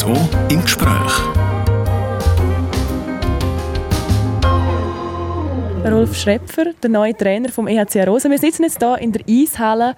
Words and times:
So 0.00 0.16
im 0.48 0.62
Gespräch. 0.62 1.12
Rolf 5.84 6.16
Schrepfer, 6.16 6.72
der 6.82 6.88
neue 6.88 7.14
Trainer 7.14 7.50
vom 7.50 7.68
EHC 7.68 8.06
Rosa. 8.06 8.30
Wir 8.30 8.38
sitzen 8.38 8.62
jetzt 8.62 8.78
hier 8.78 8.96
in 8.96 9.12
der 9.12 9.20
Eishalle 9.28 9.94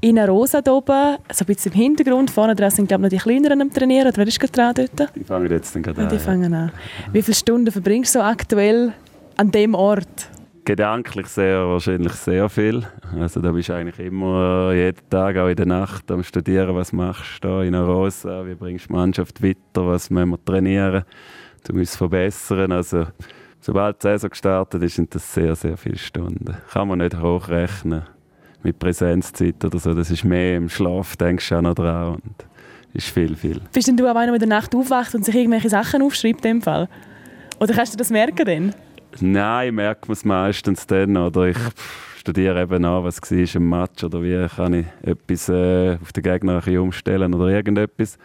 in 0.00 0.20
Rosa 0.20 0.58
oben, 0.68 1.16
so 1.32 1.42
ein 1.42 1.46
bisschen 1.46 1.72
im 1.72 1.78
Hintergrund. 1.80 2.30
Vorne 2.30 2.54
dran 2.54 2.70
sind 2.70 2.86
glaube 2.86 3.08
ich, 3.08 3.12
noch 3.12 3.18
die 3.18 3.28
Kleineren 3.28 3.60
am 3.60 3.72
Trainieren. 3.72 4.06
Oder 4.06 4.18
wer 4.18 4.28
ist 4.28 4.38
gerade 4.38 4.52
dran 4.52 4.72
dort? 4.96 5.16
Die 5.16 5.24
fangen 5.24 5.50
jetzt 5.50 5.74
dann 5.74 5.82
gerade 5.82 6.00
Ja, 6.00 6.06
an. 6.06 6.12
die 6.12 6.18
fangen 6.20 6.54
an. 6.54 6.70
Wie 7.12 7.20
viele 7.20 7.34
Stunden 7.34 7.72
verbringst 7.72 8.14
du 8.14 8.20
so 8.20 8.24
aktuell 8.24 8.92
an 9.36 9.50
dem 9.50 9.74
Ort? 9.74 10.28
Gedanklich 10.64 11.26
sehr, 11.26 11.66
wahrscheinlich 11.66 12.12
sehr 12.12 12.48
viel. 12.48 12.86
Also 13.18 13.40
da 13.40 13.50
bist 13.50 13.68
du 13.68 13.74
eigentlich 13.74 13.98
immer 13.98 14.70
äh, 14.70 14.86
jeden 14.86 15.08
Tag, 15.08 15.36
auch 15.36 15.48
in 15.48 15.56
der 15.56 15.66
Nacht, 15.66 16.10
am 16.10 16.22
Studieren, 16.22 16.74
was 16.76 16.92
machst 16.92 17.42
du 17.42 17.48
da 17.48 17.62
in 17.62 17.74
Rosa, 17.74 18.46
wie 18.46 18.54
bringst 18.54 18.84
du 18.84 18.88
die 18.88 18.94
Mannschaft 18.94 19.42
weiter, 19.42 19.86
was 19.86 20.10
müssen 20.10 20.30
wir 20.30 20.44
trainieren, 20.44 21.04
um 21.70 21.78
uns 21.78 21.96
verbessern. 21.96 22.72
Also 22.72 23.06
sobald 23.60 24.02
die 24.02 24.08
Saison 24.08 24.30
gestartet 24.30 24.82
ist, 24.82 24.96
sind 24.96 25.14
das 25.14 25.32
sehr, 25.32 25.56
sehr 25.56 25.76
viele 25.76 25.98
Stunden. 25.98 26.56
Kann 26.70 26.88
man 26.88 26.98
nicht 26.98 27.18
hochrechnen 27.18 28.02
mit 28.62 28.78
Präsenzzeit 28.78 29.64
oder 29.64 29.78
so. 29.78 29.94
Das 29.94 30.10
ist 30.10 30.24
mehr 30.24 30.56
im 30.56 30.68
Schlaf, 30.68 31.16
denkst 31.16 31.48
du 31.48 31.56
auch 31.56 31.62
noch 31.62 31.74
dran 31.74 32.14
und 32.14 32.34
ist 32.92 33.08
viel, 33.08 33.36
viel. 33.36 33.60
Bist 33.72 33.88
denn 33.88 33.96
du 33.96 34.06
auch 34.06 34.16
einer, 34.16 34.26
der 34.26 34.34
in 34.34 34.40
der 34.40 34.48
Nacht 34.48 34.74
aufwacht 34.74 35.14
und 35.14 35.24
sich 35.24 35.34
irgendwelche 35.34 35.70
Sachen 35.70 36.02
aufschreibt 36.02 36.44
in 36.44 36.58
dem 36.58 36.62
Fall? 36.62 36.88
Oder 37.58 37.74
kannst 37.74 37.94
du 37.94 37.96
das 37.96 38.10
merken 38.10 38.44
denn? 38.44 38.74
Nein, 39.20 39.74
merkt 39.74 40.08
man 40.08 40.12
es 40.12 40.24
meistens 40.24 40.86
dann. 40.86 41.16
Oder 41.16 41.48
ich 41.48 41.58
studiere 42.18 42.62
eben 42.62 42.84
an, 42.84 43.04
was 43.04 43.20
war 43.20 43.54
im 43.54 43.68
Match 43.68 44.04
oder 44.04 44.22
wie 44.22 44.46
kann 44.48 44.74
ich 44.74 44.86
etwas 45.02 45.48
äh, 45.48 45.98
auf 46.00 46.12
den 46.12 46.22
Gegner 46.22 46.54
ein 46.54 46.58
bisschen 46.58 46.78
umstellen 46.78 47.34
oder 47.34 47.48
irgendetwas. 47.48 48.18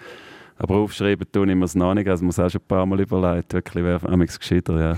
Aber 0.57 0.75
aufschreiben 0.75 1.27
tue 1.31 1.49
ich 1.49 1.55
mir 1.55 1.65
es 1.65 1.75
noch 1.75 1.93
nicht. 1.93 2.07
Also 2.07 2.23
man 2.23 2.31
auch 2.31 2.49
schon 2.49 2.61
ein 2.61 2.67
paar 2.67 2.85
Mal 2.85 3.01
überlegt. 3.01 3.53
Wirklich 3.53 3.83
wäre 3.83 4.07
amigs 4.07 4.39
gescheiter, 4.39 4.79
ja. 4.79 4.97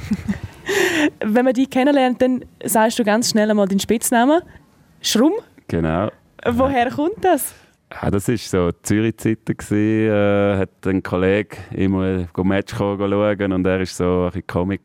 Wenn 1.26 1.46
man 1.46 1.54
dich 1.54 1.70
kennenlernt, 1.70 2.22
dann 2.22 2.46
sagst 2.64 3.00
du 3.00 3.04
ganz 3.04 3.32
schnell 3.32 3.50
einmal 3.50 3.68
deinen 3.68 3.80
Spitznamen. 3.80 4.42
Schrumm. 5.02 5.34
genau. 5.68 6.12
Woher 6.46 6.92
kommt 6.92 7.24
das? 7.24 7.56
Ja, 7.92 8.12
das 8.12 8.28
war 8.28 8.38
so 8.38 8.72
Zürich-Zeiten. 8.84 9.58
gewesen. 9.58 10.12
Äh, 10.12 10.58
hat 10.58 10.86
ein 10.86 11.02
Kollege 11.02 11.58
immer 11.72 12.04
ein 12.04 12.48
Match 12.48 12.76
schauen 12.76 13.54
und 13.54 13.66
er 13.66 13.80
war 13.80 13.86
so 13.86 14.26
ein 14.26 14.32
bisschen 14.32 14.80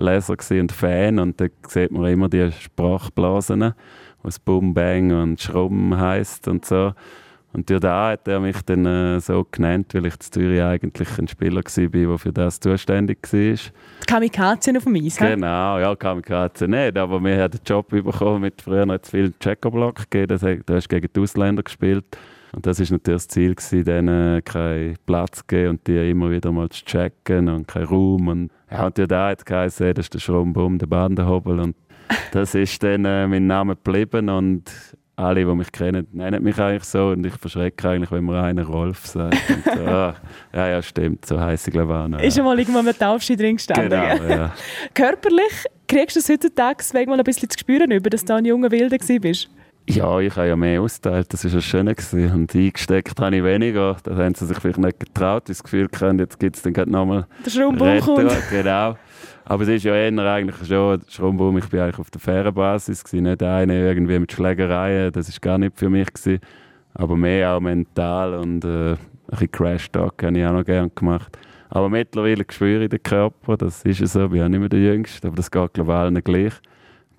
Gewesen 0.00 0.60
und 0.60 0.72
Fan. 0.72 1.18
Und 1.18 1.40
da 1.40 1.46
sieht 1.68 1.90
man 1.90 2.10
immer 2.10 2.28
die 2.28 2.50
Sprachblasen, 2.52 3.74
was 4.22 4.38
Boom 4.38 4.74
Bang 4.74 5.12
und 5.12 5.40
Schrumm 5.40 5.98
heisst 5.98 6.48
und 6.48 6.64
so. 6.64 6.92
Und 7.52 7.68
durch 7.68 7.80
da 7.80 8.10
hat 8.10 8.28
er 8.28 8.38
mich 8.38 8.62
dann 8.62 8.86
äh, 8.86 9.20
so 9.20 9.44
genannt, 9.50 9.92
weil 9.92 10.06
ich 10.06 10.14
in 10.14 10.20
Zürich 10.20 10.62
eigentlich 10.62 11.18
ein 11.18 11.26
Spieler 11.26 11.62
war, 11.62 11.88
der 11.88 12.18
für 12.18 12.32
das 12.32 12.60
zuständig 12.60 13.18
war. 13.32 13.40
Die 13.40 14.06
Kamikaze 14.06 14.72
auf 14.76 14.84
dem 14.84 14.94
Eis. 14.94 15.16
Genau, 15.16 15.78
ja, 15.80 15.96
Kamikaze 15.96 16.68
nicht, 16.68 16.96
aber 16.96 17.18
wir 17.18 17.42
haben 17.42 17.50
den 17.50 17.60
Job 17.66 17.88
bekommen 17.88 18.42
mit 18.42 18.62
früher 18.62 18.86
noch 18.86 19.00
zu 19.00 19.10
viel 19.10 19.32
Checkerblock 19.40 20.08
gegeben, 20.10 20.28
das, 20.28 20.42
du 20.42 20.74
hast 20.74 20.88
gegen 20.88 21.08
die 21.12 21.20
Ausländer 21.20 21.64
gespielt 21.64 22.04
und 22.52 22.66
das 22.66 22.80
ist 22.80 22.90
natürlich 22.90 23.22
das 23.22 23.28
Ziel 23.28 23.54
gewesen, 23.54 23.84
denen 23.84 24.44
keinen 24.44 24.96
Platz 25.06 25.38
zu 25.38 25.44
geben 25.46 25.70
und 25.70 25.86
die 25.86 26.10
immer 26.10 26.30
wieder 26.30 26.52
mal 26.52 26.68
zu 26.68 26.84
checken 26.84 27.48
und 27.48 27.68
keinen 27.68 27.86
Raum 27.86 28.28
und 28.28 28.50
ja, 28.70 28.86
und 28.86 28.98
da 29.10 29.28
hat 29.30 29.44
geheißen, 29.44 29.94
das 29.94 30.06
ist 30.06 30.14
der 30.14 30.20
Schrumbum, 30.20 30.78
der 30.78 30.86
Bandenhobel 30.86 31.60
und 31.60 31.76
das 32.32 32.54
ist 32.54 32.82
dann 32.82 33.04
äh, 33.04 33.26
mein 33.26 33.46
Name 33.46 33.74
geblieben 33.76 34.28
und 34.28 34.70
alle, 35.20 35.44
die 35.44 35.54
mich 35.54 35.70
kennen, 35.70 36.06
nennen 36.12 36.42
mich 36.42 36.58
eigentlich 36.58 36.84
so 36.84 37.08
und 37.08 37.24
ich 37.24 37.34
verschrecke 37.34 37.90
eigentlich, 37.90 38.10
wenn 38.10 38.24
mir 38.24 38.42
einer 38.42 38.64
Rolf 38.64 39.06
sagt. 39.06 39.36
Und 39.50 39.64
so, 39.64 39.70
ah, 39.86 40.14
ja, 40.52 40.68
ja, 40.68 40.82
stimmt, 40.82 41.26
so 41.26 41.38
heisst 41.38 41.68
ich 41.68 41.74
glaube 41.74 41.94
auch. 41.94 42.20
Ist 42.20 42.36
ja. 42.36 42.42
mal 42.42 42.58
irgendwann 42.58 42.86
mit 42.86 42.98
Taufschein 42.98 43.36
drin 43.36 43.56
gestanden. 43.56 43.90
Genau, 43.90 44.24
ja. 44.24 44.54
Körperlich 44.94 45.66
kriegst 45.86 46.16
du 46.16 46.20
es 46.20 46.28
heutzutage 46.28 46.82
wegen 46.92 47.10
mal 47.10 47.18
ein 47.18 47.24
bisschen 47.24 47.50
zu 47.50 47.58
spüren, 47.58 47.90
über, 47.90 48.08
dass 48.08 48.24
du 48.24 48.34
ein 48.34 48.44
junger 48.44 48.70
Wilder 48.70 48.96
bist. 49.20 49.50
Ja, 49.88 50.20
ich 50.20 50.36
habe 50.36 50.48
ja 50.48 50.56
mehr 50.56 50.80
austeilt, 50.82 51.32
das 51.32 51.44
war 51.44 51.50
ja 51.52 51.60
schön. 51.60 51.86
Gewesen. 51.86 52.32
Und 52.32 52.54
eingesteckt 52.54 53.18
habe 53.20 53.36
ich 53.36 53.42
weniger. 53.42 53.96
Da 54.02 54.16
haben 54.16 54.34
sie 54.34 54.46
sich 54.46 54.58
vielleicht 54.58 54.78
nicht 54.78 55.00
getraut, 55.00 55.48
das 55.48 55.62
Gefühl 55.62 55.88
gehabt, 55.88 56.20
jetzt 56.20 56.38
gibt 56.38 56.56
es 56.56 56.62
dann 56.62 56.72
gerade 56.72 56.90
nochmal 56.90 57.26
Der 57.44 57.50
Schrumbum 57.50 58.00
kommt. 58.00 58.30
Genau. 58.50 58.96
Aber 59.44 59.62
es 59.64 59.68
ist 59.68 59.84
ja 59.84 59.94
eher 59.96 60.16
eigentlich 60.18 60.68
schon, 60.68 61.00
Schrumbum, 61.08 61.58
ich 61.58 61.66
bin 61.66 61.80
eigentlich 61.80 61.98
auf 61.98 62.10
der 62.10 62.20
fairen 62.20 62.54
Basis, 62.54 63.02
gewesen, 63.02 63.24
nicht 63.24 63.42
eine 63.42 63.88
irgendwie 63.88 64.18
mit 64.18 64.30
Schlägereien, 64.30 65.10
das 65.10 65.28
ist 65.28 65.42
gar 65.42 65.58
nicht 65.58 65.76
für 65.76 65.90
mich. 65.90 66.12
Gewesen. 66.12 66.40
Aber 66.94 67.16
mehr 67.16 67.54
auch 67.54 67.60
mental 67.60 68.34
und 68.34 68.64
äh, 68.64 68.92
ein 68.92 68.98
bisschen 69.30 69.50
Crash-Talk 69.50 70.22
habe 70.22 70.38
ich 70.38 70.44
auch 70.44 70.52
noch 70.52 70.64
gerne 70.64 70.90
gemacht. 70.90 71.36
Aber 71.68 71.88
mittlerweile 71.88 72.44
spüre 72.48 72.84
ich 72.84 72.90
den 72.90 73.02
Körper, 73.02 73.56
das 73.56 73.82
ist 73.84 74.00
es 74.00 74.12
so, 74.12 74.24
ich 74.24 74.30
bin 74.30 74.42
auch 74.42 74.48
nicht 74.48 74.60
mehr 74.60 74.68
der 74.68 74.80
Jüngste, 74.80 75.28
aber 75.28 75.36
das 75.36 75.50
geht 75.50 75.74
global 75.74 76.06
allen 76.06 76.22
gleich. 76.22 76.54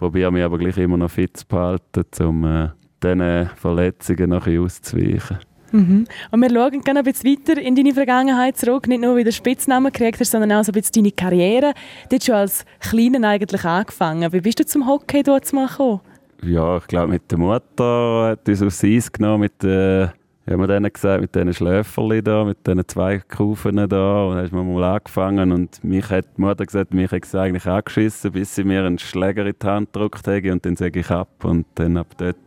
Probiere 0.01 0.31
mich 0.31 0.43
aber 0.43 0.57
gleich 0.57 0.79
immer 0.79 0.97
noch 0.97 1.11
fit 1.11 1.37
zu 1.37 1.45
behalten, 1.45 2.03
um 2.25 2.43
äh, 2.43 2.69
diesen 3.03 3.51
Verletzungen 3.55 4.31
nachher 4.31 4.59
auszuweichen. 4.59 5.37
Mhm. 5.71 6.07
Und 6.31 6.41
wir 6.41 6.49
schauen 6.49 6.81
gerne 6.81 7.01
ein 7.01 7.05
bisschen 7.05 7.29
weiter 7.29 7.61
in 7.61 7.75
deine 7.75 7.93
Vergangenheit 7.93 8.57
zurück. 8.57 8.87
Nicht 8.87 9.03
nur, 9.03 9.15
wie 9.15 9.23
du 9.23 9.31
Spitznamen 9.31 9.91
gekriegt 9.93 10.19
hast, 10.19 10.31
sondern 10.31 10.53
auch 10.53 10.63
so 10.63 10.71
ein 10.71 10.73
bisschen 10.73 11.03
deine 11.03 11.11
Karriere. 11.11 11.75
Du 12.09 12.15
hast 12.15 12.25
schon 12.25 12.33
als 12.33 12.65
Kleiner 12.79 13.29
eigentlich 13.29 13.63
angefangen. 13.63 14.33
Wie 14.33 14.41
bist 14.41 14.59
du 14.59 14.65
zum 14.65 14.87
Hockey 14.87 15.21
dort 15.21 15.53
mal 15.53 15.67
gekommen? 15.67 16.01
Ja, 16.41 16.77
ich 16.77 16.87
glaube, 16.87 17.09
mit 17.09 17.29
der 17.29 17.37
Mutter 17.37 18.29
hat 18.31 18.49
uns 18.49 18.63
aufs 18.63 18.83
Eis 18.83 19.11
genommen, 19.11 19.41
mit 19.41 19.63
äh, 19.63 20.07
wie 20.45 20.53
haben 20.53 20.59
wir 20.59 20.67
denen 20.67 20.91
gesagt, 20.91 21.21
mit 21.21 21.35
diesen 21.35 21.53
Schläferli 21.53 22.23
da, 22.23 22.43
mit 22.43 22.65
diesen 22.65 22.87
zwei 22.87 23.19
Kufen 23.19 23.75
da. 23.75 24.23
Und 24.23 24.35
dann 24.35 24.51
haben 24.51 24.57
wir 24.57 24.63
mal 24.63 24.95
angefangen 24.95 25.51
und 25.51 25.83
mich 25.83 26.09
hat 26.09 26.25
die 26.35 26.41
Mutter 26.41 26.65
gesagt, 26.65 26.93
mich 26.93 27.11
hat 27.11 27.25
sie 27.25 27.39
eigentlich 27.39 27.67
angeschissen, 27.67 28.31
bis 28.31 28.55
sie 28.55 28.63
mir 28.63 28.83
einen 28.83 28.97
Schläger 28.97 29.45
in 29.45 29.55
die 29.61 29.67
Hand 29.67 29.93
gedrückt 29.93 30.27
haben 30.27 30.51
und 30.51 30.65
dann 30.65 30.75
sage 30.75 30.99
ich 30.99 31.11
ab. 31.11 31.29
Und 31.43 31.67
dann 31.75 31.97
ab 31.97 32.07
dort 32.17 32.37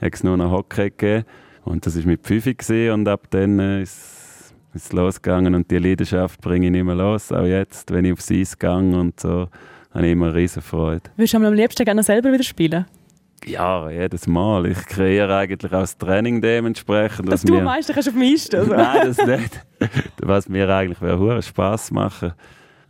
hat 0.00 0.14
es 0.14 0.24
nur 0.24 0.36
noch 0.36 0.50
Hockey 0.50 0.90
gegeben. 0.90 1.24
Und 1.64 1.86
das 1.86 1.96
war 1.96 2.06
mit 2.06 2.22
Pfiffi 2.22 2.90
und 2.90 3.06
ab 3.08 3.26
dann 3.30 3.58
äh, 3.58 3.82
ist 3.82 4.54
es 4.74 4.92
losgegangen 4.92 5.54
und 5.54 5.70
die 5.70 5.78
Leidenschaft 5.78 6.40
bringe 6.40 6.66
ich 6.66 6.72
nicht 6.72 6.84
mehr 6.84 6.94
los. 6.94 7.32
Auch 7.32 7.44
jetzt, 7.44 7.92
wenn 7.92 8.04
ich 8.04 8.12
aufs 8.12 8.30
Eis 8.30 8.58
gehe 8.58 8.70
und 8.70 9.18
so, 9.18 9.48
habe 9.92 10.06
ich 10.06 10.12
immer 10.12 10.34
riesen 10.34 10.62
Freude. 10.62 11.10
Würdest 11.16 11.34
du 11.34 11.38
am 11.38 11.54
liebsten 11.54 11.84
gerne 11.84 12.02
selber 12.02 12.32
wieder 12.32 12.44
spielen? 12.44 12.86
Ja, 13.44 13.90
jedes 13.90 14.26
Mal. 14.26 14.66
Ich 14.66 14.86
kreiere 14.86 15.36
eigentlich 15.36 15.72
auch 15.72 15.80
das 15.80 15.96
Training 15.98 16.40
dementsprechend. 16.40 17.28
Dass 17.28 17.34
was 17.34 17.42
du 17.42 17.52
mir- 17.52 17.58
am 17.60 17.64
meisten 17.66 17.92
kannst 17.92 18.08
auf 18.08 18.14
dem 18.14 18.22
Eis 18.22 18.44
stehen. 18.44 18.60
Also. 18.60 18.74
Nein, 18.74 19.00
das 19.04 19.26
nicht. 19.26 19.66
Was 20.22 20.48
mir 20.48 20.68
eigentlich 20.74 21.00
wäre 21.00 21.42
Spaß 21.42 21.90
machen. 21.92 22.32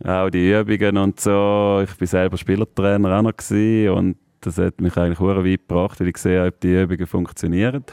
Auch 0.03 0.29
die 0.29 0.51
Übungen 0.51 0.97
und 0.97 1.19
so. 1.19 1.81
Ich 1.83 1.95
bin 1.95 2.07
selber 2.07 2.37
Spielertrainer 2.37 3.17
auch 3.17 3.21
noch 3.23 3.35
gewesen 3.35 3.89
und 3.89 4.17
das 4.41 4.57
hat 4.57 4.79
mich 4.79 4.95
eigentlich 4.97 5.19
hure 5.19 5.43
weit 5.43 5.67
gebracht, 5.67 5.99
weil 5.99 6.07
ich 6.09 6.17
sehe, 6.17 6.45
ob 6.45 6.59
die 6.61 6.81
Übungen 6.81 7.07
funktionieren 7.07 7.83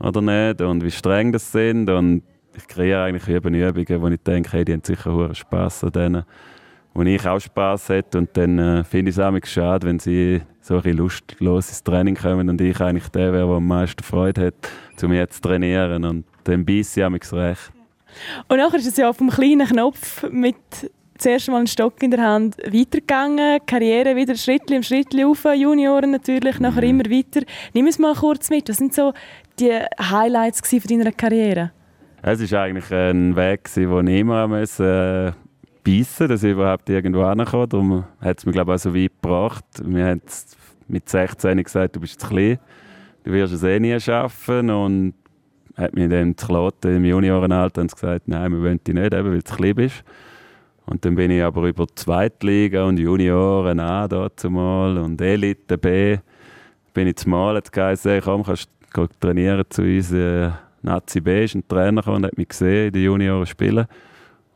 oder 0.00 0.20
nicht 0.20 0.60
und 0.60 0.82
wie 0.84 0.90
streng 0.90 1.32
das 1.32 1.52
sind 1.52 1.88
und 1.88 2.22
ich 2.56 2.66
kreiere 2.66 3.04
eigentlich 3.04 3.28
eben 3.28 3.54
Übungen, 3.54 4.02
wo 4.02 4.08
ich 4.08 4.20
denke, 4.22 4.52
hey, 4.52 4.64
die 4.64 4.72
haben 4.72 4.82
sicher 4.84 5.34
Spaß 5.34 5.84
an 5.84 5.92
denen, 5.92 6.24
wo 6.94 7.02
ich 7.02 7.26
auch 7.26 7.40
Spaß 7.40 7.88
hätte 7.88 8.18
und 8.18 8.30
dann 8.36 8.58
äh, 8.58 8.84
finde 8.84 9.10
ich 9.10 9.16
es 9.16 9.22
auch 9.22 9.36
schade, 9.44 9.86
wenn 9.86 9.98
sie 9.98 10.40
so 10.60 10.80
ein 10.80 10.96
lustlos 10.96 11.68
ins 11.68 11.82
Training 11.82 12.14
kommen 12.14 12.48
und 12.48 12.60
ich 12.60 12.80
eigentlich 12.80 13.08
der 13.08 13.32
wäre, 13.32 13.46
der 13.46 13.56
am 13.56 13.66
meisten 13.66 14.02
Freude 14.02 14.46
hat, 14.46 15.02
um 15.02 15.12
jetzt 15.12 15.36
zu 15.36 15.42
trainieren 15.42 16.04
und 16.04 16.24
dann 16.44 16.64
beiße 16.64 17.00
ich 17.00 17.06
auch 17.06 17.32
recht. 17.36 17.72
Und 18.48 18.58
nachher 18.58 18.78
ist 18.78 18.86
es 18.86 18.96
ja 18.96 19.12
vom 19.12 19.28
kleinen 19.28 19.66
Knopf 19.66 20.24
mit 20.30 20.56
zuerst 21.18 21.48
mal 21.48 21.58
einen 21.58 21.66
Stock 21.66 22.02
in 22.02 22.10
der 22.10 22.22
Hand 22.22 22.56
weitergegangen, 22.58 23.60
Karriere 23.66 24.16
wieder 24.16 24.34
Schrittli 24.36 24.76
um 24.76 24.82
Schrittli 24.82 25.24
auf, 25.24 25.44
Junioren 25.44 26.10
natürlich, 26.10 26.60
nachher 26.60 26.82
immer 26.84 27.04
weiter. 27.04 27.44
Nimm 27.72 27.86
es 27.86 27.98
mal 27.98 28.14
kurz 28.14 28.50
mit, 28.50 28.68
was 28.68 28.78
sind 28.78 28.94
so 28.94 29.12
die 29.58 29.72
Highlights 30.00 30.68
von 30.68 30.80
deiner 30.80 31.12
Karriere? 31.12 31.72
Es 32.22 32.50
war 32.52 32.62
eigentlich 32.62 32.90
ein 32.90 33.36
Weg, 33.36 33.68
wo 33.76 34.00
ich 34.00 34.20
immer 34.20 34.48
musste, 34.48 35.34
äh, 35.36 35.43
beißen 35.84 36.28
dass 36.28 36.42
ich 36.42 36.52
überhaupt 36.52 36.88
irgendwo 36.88 37.28
hinkomme. 37.28 37.68
Darum 37.68 38.04
hat 38.20 38.38
es 38.38 38.46
mich, 38.46 38.54
glaube 38.54 38.72
ich, 38.72 38.76
auch 38.76 38.82
so 38.82 38.94
weit 38.94 39.12
gebracht. 39.20 39.64
Wir 39.84 40.06
haben 40.06 40.22
mit 40.88 41.08
16 41.08 41.62
gesagt, 41.62 41.96
du 41.96 42.00
bist 42.00 42.20
zu 42.20 42.28
klein, 42.28 42.58
du 43.24 43.32
wirst 43.32 43.52
es 43.52 43.62
eh 43.62 43.78
nie 43.78 43.98
schaffen. 44.00 44.70
Und 44.70 45.14
hat 45.76 45.94
mir 45.94 46.08
dann 46.08 46.36
zu 46.36 46.46
Kloten 46.46 46.96
im 46.96 47.04
Juniorenalter 47.04 47.84
gesagt, 47.84 48.28
nein, 48.28 48.52
wir 48.52 48.60
wollen 48.60 48.80
dich 48.82 48.94
nicht, 48.94 49.12
weil 49.12 49.24
du 49.24 49.42
zu 49.42 49.56
klein 49.56 49.74
bist. 49.74 50.04
Und 50.86 51.04
dann 51.04 51.14
bin 51.14 51.30
ich 51.30 51.42
aber 51.42 51.66
über 51.66 51.86
die 51.86 51.94
Zweitliga 51.94 52.84
und 52.84 52.98
Junioren 52.98 53.80
A 53.80 54.06
dazu 54.06 54.50
mal 54.50 54.98
und 54.98 55.20
Elite 55.20 55.78
B 55.78 56.18
bin 56.92 57.08
ich 57.08 57.16
zumal 57.16 57.56
jetzt 57.56 57.72
geheißen, 57.72 58.10
hey, 58.10 58.20
komm, 58.20 58.44
kannst 58.44 58.68
trainieren 59.18 59.64
zu 59.68 59.82
uns. 59.82 60.12
Äh, 60.12 60.50
Nazi 60.82 61.20
B 61.20 61.44
ist 61.44 61.54
ein 61.54 61.66
Trainer 61.66 62.02
gekommen 62.02 62.18
und 62.18 62.26
hat 62.26 62.36
mich 62.36 62.48
gesehen 62.48 62.88
in 62.88 62.92
den 62.92 63.02
Junioren 63.02 63.46
spielen. 63.46 63.86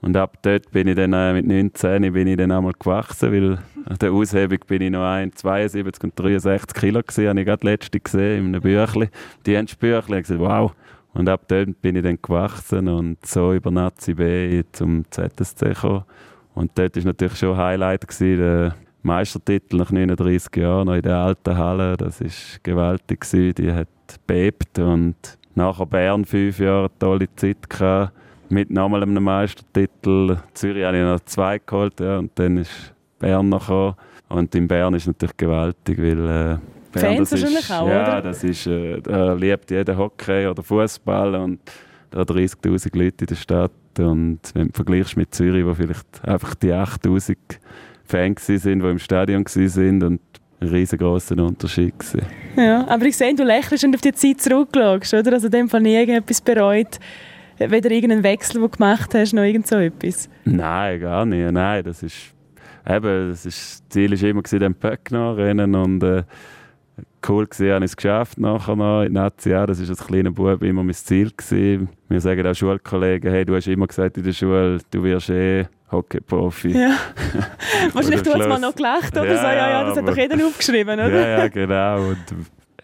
Und 0.01 0.17
ab 0.17 0.39
dort 0.43 0.71
bin 0.71 0.87
ich 0.87 0.95
dann 0.95 1.13
äh, 1.13 1.33
mit 1.33 1.47
19 1.47 2.13
bin 2.13 2.29
ich 2.29 2.37
dann 2.37 2.53
einmal 2.53 2.73
gewachsen, 2.79 3.33
weil 3.33 3.59
an 3.85 3.99
der 4.01 4.13
Aushebung 4.13 4.59
bin 4.67 4.83
ich 4.83 4.91
noch 4.91 5.05
ein 5.05 5.33
72 5.33 6.05
und 6.05 6.13
63 6.19 6.81
Kilo 6.81 7.01
gewesen, 7.03 7.29
habe 7.29 7.41
ich 7.41 7.47
gerade 7.47 7.67
letzte 7.67 7.99
gesehen 7.99 8.39
in 8.39 8.55
einem 8.55 8.63
Büchli. 8.63 9.09
Die 9.45 9.57
haben 9.57 9.67
das 9.67 9.79
gesagt, 9.79 10.41
wow. 10.41 10.73
Und 11.15 11.29
ab 11.29 11.43
dort 11.49 11.81
bin 11.83 11.97
ich 11.97 12.03
dann 12.03 12.19
gewachsen 12.23 12.87
und 12.87 13.27
so 13.27 13.53
über 13.53 13.71
Nazi 13.71 14.15
B 14.15 14.63
zum 14.73 15.05
ZSC 15.11 15.71
gekommen. 15.71 16.05
Und 16.55 16.79
dort 16.79 16.97
war 16.97 17.05
natürlich 17.05 17.37
schon 17.37 17.57
Highlight, 17.57 18.07
gewesen, 18.07 18.39
der 18.39 18.75
Meistertitel 19.03 19.79
nach 19.79 19.91
39 19.91 20.55
Jahren 20.57 20.87
noch 20.87 20.95
in 20.95 21.03
der 21.03 21.17
alten 21.17 21.57
Halle. 21.57 21.97
Das 21.97 22.21
war 22.21 22.31
gewaltig, 22.63 23.21
gewesen. 23.21 23.55
die 23.55 23.73
hat 23.73 23.89
bebt 24.27 24.79
und 24.79 25.17
nachher 25.55 25.87
Bern 25.87 26.25
fünf 26.25 26.59
Jahre 26.59 26.89
eine 26.89 26.99
tolle 26.99 27.35
Zeit 27.37 27.69
gehabt. 27.69 28.13
Mit 28.51 28.71
nochmal 28.71 29.03
einem 29.03 29.23
Meistertitel. 29.23 30.39
Zürich 30.55 30.85
habe 30.85 30.97
ich 30.97 31.03
noch 31.03 31.21
zwei 31.21 31.59
geholt 31.59 32.01
ja, 32.01 32.19
und 32.19 32.31
dann 32.37 32.57
ist 32.59 32.95
Bern 33.19 33.49
noch 33.49 33.67
gekommen. 33.67 33.95
Und 34.29 34.55
in 34.55 34.69
Bern 34.69 34.95
ist 34.95 35.07
natürlich 35.07 35.37
gewaltig, 35.37 35.99
weil 35.99 36.19
äh, 36.19 36.59
Bern, 36.93 37.17
Fans 37.17 37.33
wahrscheinlich 37.33 37.71
auch, 37.71 37.89
ja, 37.89 38.03
oder? 38.03 38.23
das 38.23 38.45
ist, 38.45 38.67
äh, 38.67 39.01
da 39.01 39.33
liebt 39.35 39.71
jeder 39.71 39.97
Hockey 39.97 40.47
oder 40.47 40.63
Fußball 40.63 41.35
und 41.35 41.61
da 42.11 42.23
30'000 42.23 42.97
Leute 42.97 43.25
in 43.25 43.27
der 43.27 43.35
Stadt 43.35 43.71
und 43.99 44.41
wenn 44.55 44.69
du 44.69 44.73
vergleichst 44.73 45.17
mit 45.17 45.35
Zürich, 45.35 45.65
wo 45.65 45.75
vielleicht 45.75 46.07
einfach 46.25 46.55
die 46.55 46.73
8'000 46.73 47.37
Fans 48.05 48.47
sind, 48.47 48.65
die 48.65 48.89
im 48.89 48.99
Stadion 48.99 49.45
waren 49.45 50.03
und 50.03 50.21
ein 50.61 50.69
riesengroßer 50.69 51.37
Unterschied 51.39 51.99
gewesen. 51.99 52.23
Ja, 52.57 52.87
aber 52.89 53.05
ich 53.05 53.17
sehe, 53.17 53.35
du 53.35 53.45
lächelst 53.45 53.85
und 53.85 53.95
auf 53.95 54.01
die 54.01 54.13
Zeit 54.13 54.41
zurückschaust, 54.41 55.15
oder? 55.15 55.35
Also 55.35 55.47
in 55.47 55.53
dem 55.53 55.69
Fall 55.69 55.83
nie 55.83 55.95
irgendetwas 55.95 56.41
bereut, 56.41 56.99
weder 57.59 57.91
irgendeinen 57.91 58.23
Wechsel, 58.23 58.55
den 58.55 58.63
du 58.63 58.69
gemacht 58.69 59.15
hast, 59.15 59.33
noch 59.33 59.43
irgend 59.43 59.67
so 59.67 59.77
etwas? 59.77 60.29
Nein, 60.45 61.01
gar 61.01 61.27
nicht. 61.27 61.51
Nein, 61.51 61.85
das 61.85 62.03
ist, 62.03 62.35
eben, 62.87 63.31
das, 63.31 63.47
ist, 63.47 63.81
das 63.81 63.89
Ziel 63.89 64.11
war 64.11 64.29
immer, 64.29 64.43
den 64.43 64.75
Pöck 64.75 65.11
rennen 65.13 65.75
und 65.75 66.03
äh, 66.03 66.23
cool 67.29 67.47
gewesen, 67.47 67.73
habe 67.73 67.85
ich 67.85 67.91
es 67.91 67.97
geschafft 67.97 68.39
nachher 68.39 68.77
noch 68.77 69.03
in 69.03 69.13
Nazi 69.13 69.55
auch. 69.55 69.67
Das 69.67 69.81
war 69.81 69.89
als 69.89 70.07
kleiner 70.07 70.31
Bub 70.31 70.63
immer 70.63 70.83
mein 70.83 70.95
Ziel 70.95 71.31
gewesen. 71.37 71.89
Wir 72.09 72.21
sagen 72.21 72.47
auch 72.47 72.55
Schulkollegen, 72.55 73.31
hey, 73.31 73.45
du 73.45 73.55
hast 73.55 73.67
immer 73.67 73.87
gesagt 73.87 74.17
in 74.17 74.25
der 74.25 74.33
Schule, 74.33 74.79
du 74.91 75.03
wirst 75.03 75.31
eh 75.31 75.67
Hockey-Profi. 75.91 76.71
Ja. 76.71 76.97
Wahrscheinlich 77.93 78.23
du 78.23 78.35
hast 78.35 78.49
mal 78.49 78.61
noch 78.61 78.75
gelacht 78.75 79.17
oder 79.17 79.27
ja, 79.27 79.37
so. 79.37 79.47
Ja, 79.47 79.71
ja, 79.71 79.85
das 79.85 79.99
hat 79.99 80.09
doch 80.09 80.17
jeder 80.17 80.47
aufgeschrieben, 80.47 80.95
oder? 80.95 81.11
Ja, 81.11 81.39
ja, 81.39 81.49
genau. 81.49 82.09
Und, 82.09 82.25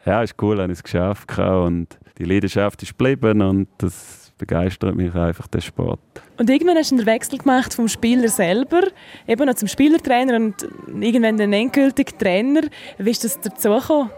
ja, 0.04 0.22
ist 0.22 0.34
cool, 0.42 0.60
habe 0.60 0.72
ich 0.72 0.78
es 0.78 0.82
geschafft 0.82 1.38
und 1.38 1.86
die 2.18 2.24
Leidenschaft 2.24 2.82
ist 2.82 2.96
geblieben 2.96 3.42
und 3.42 3.68
das 3.78 4.23
begeistert 4.38 4.94
mich 4.94 5.14
einfach, 5.14 5.46
der 5.46 5.60
Sport. 5.60 6.00
Und 6.38 6.50
irgendwann 6.50 6.76
hast 6.76 6.90
du 6.90 6.96
den 6.96 7.06
Wechsel 7.06 7.38
gemacht 7.38 7.74
vom 7.74 7.88
Spieler 7.88 8.28
selber, 8.28 8.82
eben 9.26 9.46
noch 9.46 9.54
zum 9.54 9.68
Spielertrainer 9.68 10.36
und 10.36 10.68
irgendwann 11.00 11.36
den 11.36 11.52
endgültigen 11.52 12.18
Trainer. 12.18 12.62
Wie 12.98 13.10
ist 13.10 13.24
das 13.24 13.40
dazu 13.40 13.70
gekommen? 13.70 14.10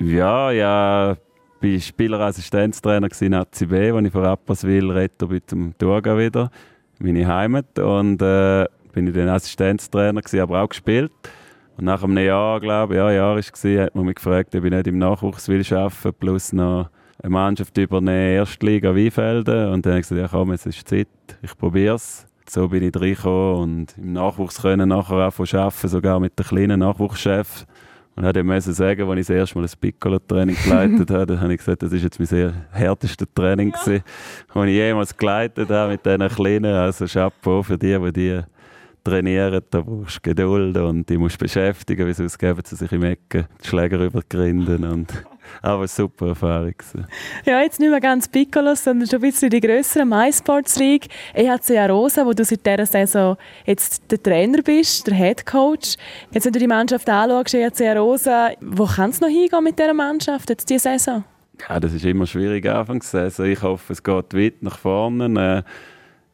Ja, 0.00 0.50
ja, 0.50 1.16
ich 1.60 1.72
war 1.74 1.80
Spielerassistenztrainer 1.80 3.08
in 3.20 3.34
ACB, 3.34 3.72
als 3.72 4.06
ich 4.06 4.12
von 4.12 4.24
Rapperswil 4.24 4.90
retto 4.90 5.26
bin 5.26 5.42
zum 5.46 5.76
Thurgau 5.76 6.16
wieder, 6.16 6.50
meine 7.00 7.26
Heimat. 7.26 7.78
Und 7.78 8.22
äh, 8.22 8.66
bin 8.92 9.08
ich 9.08 9.14
dann 9.14 9.28
Assistenztrainer, 9.28 10.20
gewesen, 10.20 10.40
aber 10.40 10.62
auch 10.62 10.68
gespielt. 10.68 11.12
Und 11.76 11.84
nach 11.84 12.02
einem 12.02 12.18
Jahr, 12.18 12.60
glaube 12.60 12.94
ich, 12.94 12.98
ja, 12.98 13.10
Jahr 13.10 13.34
war 13.34 13.38
es, 13.38 13.64
hat 13.64 13.94
man 13.94 14.04
mich 14.04 14.16
gefragt, 14.16 14.54
ob 14.54 14.64
ich 14.64 14.70
nicht 14.70 14.86
im 14.86 14.98
Nachwuchs 14.98 15.48
will 15.48 15.64
arbeiten 15.72 16.14
plus 16.18 16.52
noch 16.52 16.90
eine 17.22 17.30
Mannschaft 17.30 17.76
übernehmen, 17.76 18.36
Erstliga 18.36 18.94
Weinfelden. 18.94 19.72
Und 19.72 19.84
dann 19.84 19.92
habe 19.92 20.00
ich 20.00 20.08
gesagt, 20.08 20.20
ja 20.20 20.28
komm, 20.28 20.52
es 20.52 20.66
ist 20.66 20.88
Zeit, 20.88 21.08
ich 21.42 21.56
probiere 21.56 21.96
es. 21.96 22.26
So 22.48 22.68
bin 22.68 22.82
ich 22.82 22.96
reingekommen 22.96 23.56
und 23.56 23.98
im 23.98 24.14
Nachwuchs 24.14 24.62
können 24.62 24.88
nachher 24.88 25.28
auch 25.28 25.38
arbeiten, 25.38 25.88
sogar 25.88 26.18
mit 26.18 26.38
dem 26.38 26.46
kleinen 26.46 26.80
Nachwuchschef. 26.80 27.66
Und 28.16 28.24
hat 28.24 28.36
ihm 28.36 28.60
sagen, 28.60 29.08
als 29.08 29.20
ich 29.20 29.26
das 29.28 29.36
erste 29.36 29.58
Mal 29.58 29.64
ein 29.64 29.70
Piccolo-Training 29.80 30.56
geleitet 30.64 31.10
habe, 31.12 31.26
dann 31.26 31.40
habe 31.40 31.52
ich 31.52 31.58
gesagt, 31.58 31.82
das 31.82 31.92
ist 31.92 32.02
jetzt 32.02 32.18
mein 32.18 32.26
sehr 32.26 32.52
härtestes 32.72 33.28
Training 33.32 33.70
ja. 33.70 33.78
gewesen, 33.78 34.04
das 34.52 34.64
ich 34.64 34.72
jemals 34.72 35.16
geleitet 35.16 35.70
habe 35.70 35.92
mit 35.92 36.04
diesen 36.04 36.28
Kleinen. 36.28 36.74
Also 36.74 37.06
Chapeau 37.06 37.62
für 37.62 37.78
die, 37.78 37.96
die 37.96 38.12
die 38.12 38.40
trainieren, 39.04 39.62
da 39.70 39.80
brauchst 39.82 40.16
du 40.16 40.20
Geduld 40.22 40.76
und 40.78 41.08
die 41.08 41.16
musst 41.16 41.36
du 41.36 41.44
beschäftigen, 41.44 42.06
weil 42.06 42.14
sonst 42.14 42.38
geben 42.38 42.60
sie 42.64 42.76
sich 42.76 42.90
im 42.90 43.04
Ecken 43.04 43.46
die 43.62 43.68
Schläger 43.68 44.00
über 44.00 44.20
die 44.20 44.36
Grinden 44.36 44.84
und 44.84 45.12
aber 45.62 45.80
eine 45.80 45.88
super 45.88 46.28
Erfahrung. 46.28 46.74
Ja, 47.44 47.60
jetzt 47.60 47.80
nicht 47.80 47.90
mehr 47.90 48.00
ganz 48.00 48.28
Piccolo, 48.28 48.74
sondern 48.74 49.08
schon 49.08 49.18
ein 49.18 49.30
bisschen 49.30 49.50
die 49.50 49.60
grössere 49.60 50.04
MySports 50.04 50.78
League. 50.78 51.08
EHC 51.34 51.78
Arosa, 51.78 52.24
wo 52.24 52.32
du 52.32 52.44
seit 52.44 52.64
dieser 52.64 52.86
Saison 52.86 53.36
jetzt 53.64 54.10
der 54.10 54.22
Trainer 54.22 54.62
bist, 54.62 55.06
der 55.06 55.14
Head 55.14 55.46
Coach. 55.46 55.96
Jetzt, 56.30 56.46
wenn 56.46 56.52
du 56.52 56.58
die 56.58 56.66
Mannschaft 56.66 57.08
anschaust, 57.08 57.54
EHC 57.54 57.88
Arosa, 57.88 58.50
wo 58.60 58.86
kann 58.86 59.10
es 59.10 59.20
noch 59.20 59.28
hingehen 59.28 59.64
mit 59.64 59.78
dieser 59.78 59.94
Mannschaft 59.94 60.50
jetzt 60.50 60.68
diese 60.68 60.90
Saison? 60.90 61.24
Ja, 61.68 61.80
das 61.80 61.92
ist 61.92 62.04
immer 62.04 62.26
schwierig 62.26 62.66
Anfangssaison. 62.66 63.46
Ich 63.46 63.62
hoffe, 63.62 63.92
es 63.92 64.02
geht 64.02 64.34
weit 64.34 64.62
nach 64.62 64.78
vorne. 64.78 65.24
Äh, 65.24 65.62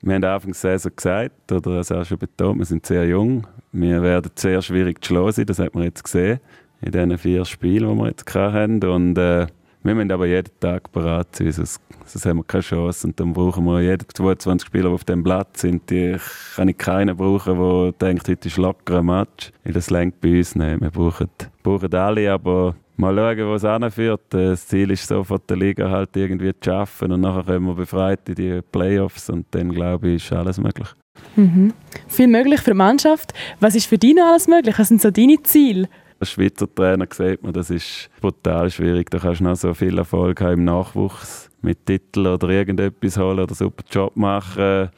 wir 0.02 0.14
haben 0.14 0.25
Anfangs 0.25 0.60
Saison 0.60 0.93
gesagt, 0.94 1.50
oder 1.50 1.81
es 1.81 1.90
auch 1.90 2.05
schon 2.05 2.19
betont, 2.19 2.58
wir 2.58 2.67
sind 2.67 2.84
sehr 2.84 3.06
jung. 3.06 3.46
Wir 3.72 4.02
werden 4.02 4.31
sehr 4.34 4.60
schwierig 4.60 5.02
zu 5.02 5.14
schlagen 5.14 5.46
das 5.46 5.58
hat 5.58 5.75
man 5.75 5.84
jetzt 5.84 6.05
gesehen 6.05 6.40
in 6.84 6.92
diesen 6.92 7.19
vier 7.19 7.44
Spielen, 7.44 7.90
die 7.90 7.98
wir 8.02 8.08
jetzt 8.08 8.34
hatten. 8.34 8.84
Und 8.84 9.16
äh, 9.16 9.46
wir 9.82 9.94
müssen 9.94 10.12
aber 10.12 10.26
jeden 10.26 10.50
Tag 10.60 10.90
bereit 10.92 11.28
sein, 11.36 11.52
sonst, 11.52 11.81
sonst 12.06 12.26
haben 12.26 12.38
wir 12.38 12.44
keine 12.44 12.62
Chance. 12.62 13.06
Und 13.06 13.20
dann 13.20 13.32
brauchen 13.32 13.64
wir 13.64 13.82
jeden 13.82 14.06
22 14.14 14.66
Spieler, 14.66 14.88
die 14.88 14.94
auf 14.94 15.04
dem 15.04 15.22
Platz 15.22 15.60
sind, 15.60 15.90
die 15.90 16.16
kann 16.56 16.69
ich 16.69 16.78
keinen 16.78 17.16
brauchen, 17.16 17.58
der 17.58 17.92
denkt, 17.92 18.28
heute 18.28 18.48
ist 18.48 18.56
locker 18.56 18.98
ein 18.98 19.06
Match. 19.06 19.52
Weil 19.62 19.72
das 19.72 19.90
lenkt 19.90 20.20
bei 20.20 20.38
uns 20.38 20.54
nicht. 20.54 20.81
Wir 20.81 20.90
brauchen, 20.90 21.28
brauchen 21.62 21.94
alle, 21.94 22.32
aber 22.32 22.75
mal 22.96 23.14
schauen, 23.14 23.46
wo 23.46 23.54
es 23.54 23.64
anführt. 23.64 24.22
Das 24.31 24.66
Ziel 24.66 24.90
ist 24.90 25.06
sofort 25.06 25.48
der 25.50 25.56
Liga 25.56 25.90
halt 25.90 26.16
irgendwie 26.16 26.52
zu 26.52 26.70
schaffen 26.70 27.12
und 27.12 27.20
nachher 27.20 27.44
kommen 27.44 27.66
wir 27.66 27.75
befreit 27.75 28.28
in 28.28 28.34
die 28.36 28.60
Playoffs 28.62 29.31
und 29.31 29.46
dann 29.50 29.70
glaube 29.70 30.08
ich, 30.08 30.25
ist 30.25 30.32
alles 30.32 30.58
möglich. 30.58 30.88
Mhm. 31.36 31.72
Viel 32.08 32.28
möglich 32.28 32.60
für 32.60 32.70
die 32.70 32.76
Mannschaft. 32.76 33.32
Was 33.60 33.75
ist 33.75 33.86
für 33.86 33.98
dich 33.98 34.14
noch 34.14 34.26
alles 34.31 34.48
möglich? 34.48 34.78
Was 34.78 34.88
sind 34.88 35.00
so 35.00 35.10
deine 35.10 35.42
Ziele? 35.42 35.88
Als 36.20 36.31
Schweizer 36.31 36.72
Trainer 36.72 37.06
sieht 37.11 37.43
man, 37.43 37.52
das 37.52 37.70
ist 37.70 38.08
brutal 38.20 38.70
schwierig. 38.70 39.11
Da 39.11 39.19
kannst 39.19 39.40
du 39.40 39.44
noch 39.44 39.56
so 39.56 39.75
viel 39.75 39.99
Erfolg 39.99 40.40
haben 40.40 40.61
im 40.61 40.64
Nachwuchs 40.64 41.50
mit 41.61 41.84
Titel 41.87 42.26
oder 42.26 42.49
irgendetwas 42.49 43.16
holen 43.16 43.40
oder 43.40 43.55
super 43.55 43.84
Job 43.90 44.16
machen. 44.16 44.90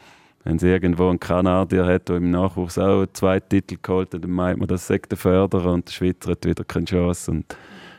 Wenn 0.45 0.57
es 0.57 0.63
irgendwo 0.63 1.09
einen 1.09 1.19
Kanadier 1.19 1.87
hat, 1.87 2.09
der 2.09 2.17
im 2.17 2.31
Nachwuchs 2.31 2.79
auch 2.79 3.07
zwei 3.13 3.41
Titel 3.41 3.77
geholt 3.83 4.15
hat, 4.15 4.23
dann 4.23 4.31
meint 4.31 4.59
man, 4.59 4.69
das 4.69 4.87
sagt 4.87 5.11
der 5.11 5.19
Förderer 5.19 5.73
und 5.73 5.89
der 5.89 5.93
Schweizer 5.93 6.31
hat 6.31 6.45
wieder 6.45 6.65
keine 6.65 6.85
Chance. 6.85 7.31
Und 7.33 7.57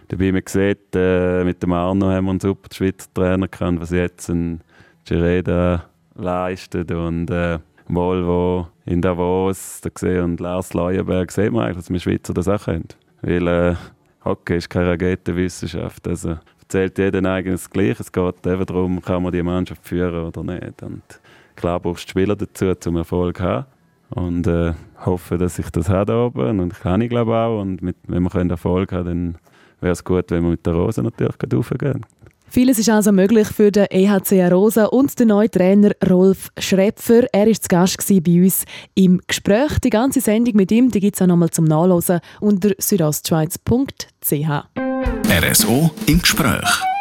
dabei 0.07 0.31
man 0.31 0.43
sieht, 0.45 0.95
äh, 0.95 1.43
mit 1.43 1.61
dem 1.61 1.73
Arno 1.73 2.07
haben 2.09 2.25
wir 2.25 2.31
einen 2.31 2.39
super 2.39 2.69
Schweizer 2.71 3.07
Trainer 3.13 3.47
gehabt, 3.47 3.81
was 3.81 3.91
jetzt 3.91 4.29
ein 4.29 4.61
Gereda 5.05 5.85
leistet 6.15 6.91
und 6.91 7.29
äh, 7.29 7.59
Volvo 7.87 8.67
in 8.85 9.01
Davos 9.01 9.81
da 9.81 9.89
gesehen 9.89 10.23
und 10.23 10.39
Lars 10.39 10.73
Leuenberg 10.73 11.31
sieht 11.31 11.51
man 11.51 11.65
eigentlich, 11.65 11.77
dass 11.77 11.89
wir 11.89 11.99
Schweizer 11.99 12.33
das 12.33 12.47
auch 12.47 12.63
können. 12.63 12.87
Weil 13.21 13.47
äh, 13.47 13.75
Hockey 14.23 14.57
ist 14.57 14.69
keine 14.69 14.91
Raketenwissenschaft. 14.91 16.07
Also 16.07 16.37
erzählt 16.59 16.97
jeder 16.97 17.23
eigenes 17.29 17.69
Gleiche. 17.69 18.01
Es 18.01 18.11
geht 18.11 18.45
eben 18.45 18.65
darum, 18.65 19.01
kann 19.01 19.23
man 19.23 19.31
die 19.31 19.43
Mannschaft 19.43 19.85
führen 19.85 20.25
oder 20.25 20.43
nicht. 20.43 20.83
Und 20.83 21.01
klar 21.55 21.79
brauchst 21.79 22.05
du 22.05 22.11
Spieler 22.11 22.35
dazu, 22.35 22.73
zum 22.75 22.97
Erfolg 22.97 23.37
zu 23.37 23.43
haben. 23.43 23.65
Und 24.09 24.47
äh, 24.47 24.73
hoffe, 25.05 25.37
dass 25.37 25.59
ich 25.59 25.69
das 25.69 25.89
habe 25.89 26.13
oben. 26.15 26.59
Und 26.59 26.79
kann 26.79 27.01
ich 27.01 27.09
glaube 27.09 27.35
auch. 27.35 27.61
Und 27.61 27.81
mit, 27.81 27.97
wenn 28.07 28.23
wir 28.23 28.49
Erfolg 28.49 28.91
haben, 28.91 29.05
dann 29.05 29.37
wäre 29.81 29.93
es 29.93 30.03
gut, 30.03 30.31
wenn 30.31 30.43
wir 30.43 30.51
mit 30.51 30.65
der 30.65 30.73
Rose 30.73 31.03
natürlich 31.03 31.35
raufgehen. 31.53 32.05
Vieles 32.49 32.79
ist 32.79 32.89
also 32.89 33.11
möglich 33.11 33.47
für 33.47 33.71
den 33.71 33.87
EHC 33.89 34.41
Arosa 34.41 34.85
und 34.85 35.19
den 35.19 35.27
neuen 35.29 35.51
Trainer 35.51 35.91
Rolf 36.09 36.49
Schrepfer. 36.57 37.25
Er 37.33 37.47
war 37.47 37.53
zu 37.53 37.67
Gast 37.67 38.07
bei 38.07 38.43
uns 38.43 38.63
im 38.95 39.21
Gespräch. 39.27 39.79
Die 39.83 39.89
ganze 39.89 40.21
Sendung 40.21 40.55
mit 40.55 40.71
ihm 40.71 40.89
gibt 40.89 41.15
es 41.15 41.21
auch 41.21 41.27
nochmal 41.27 41.49
zum 41.49 41.65
Nachlesen 41.65 42.21
unter 42.39 42.71
südostschweiz.ch. 42.77 44.49
RSO 45.29 45.91
im 46.07 46.21
Gespräch. 46.21 46.96